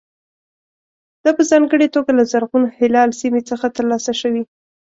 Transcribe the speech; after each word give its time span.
دا 1.23 1.31
په 1.37 1.43
ځانګړې 1.51 1.87
توګه 1.95 2.11
له 2.17 2.23
زرغون 2.31 2.63
هلال 2.79 3.09
سیمې 3.21 3.41
څخه 3.49 3.65
ترلاسه 3.77 4.11
شوي. 4.21 4.43